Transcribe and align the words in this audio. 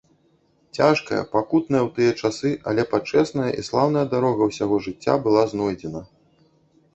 Цяжкая, 0.77 1.19
пакутная 1.33 1.81
ў 1.81 1.89
тыя 1.97 2.11
часы, 2.23 2.51
але 2.71 2.85
пачэсная 2.95 3.51
і 3.59 3.67
слаўная 3.69 4.05
дарога 4.15 4.41
ўсяго 4.49 4.81
жыцця 4.89 5.15
была 5.29 5.43
знойдзена. 5.55 6.01